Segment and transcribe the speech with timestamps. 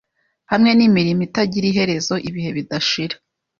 [0.51, 3.15] Hamwe nimirimo itagira iherezo Ibihe bidashira